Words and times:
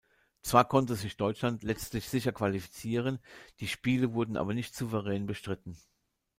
Zwar 0.41 0.67
konnte 0.67 0.95
sich 0.95 1.15
Deutschland 1.15 1.61
letztlich 1.61 2.09
sicher 2.09 2.31
qualifizieren, 2.31 3.19
die 3.59 3.67
Spiele 3.67 4.15
wurden 4.15 4.35
aber 4.35 4.55
nicht 4.55 4.73
souverän 4.75 5.27
bestritten. 5.27 5.77